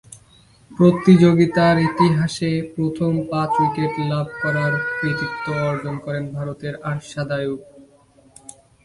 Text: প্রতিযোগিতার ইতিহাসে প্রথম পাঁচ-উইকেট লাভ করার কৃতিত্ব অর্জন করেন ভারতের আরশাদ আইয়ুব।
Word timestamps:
প্রতিযোগিতার 0.71 1.75
ইতিহাসে 1.89 2.51
প্রথম 2.75 3.11
পাঁচ-উইকেট 3.31 3.93
লাভ 4.11 4.27
করার 4.41 4.73
কৃতিত্ব 4.97 5.45
অর্জন 5.69 5.95
করেন 6.05 6.23
ভারতের 6.35 6.73
আরশাদ 6.91 7.29
আইয়ুব। 7.37 7.61